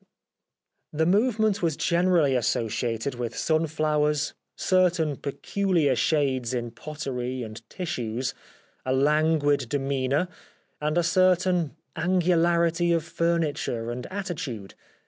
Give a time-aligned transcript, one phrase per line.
[0.91, 8.33] The movement was generally associated with sun flowers, certain peculiar shades in pottery and tissues,
[8.83, 10.27] a languid demeanour,
[10.81, 14.73] and a certain angularity of furniture and attitude.